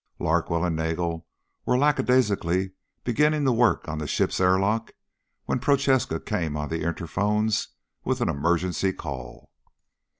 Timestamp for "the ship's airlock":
3.99-4.93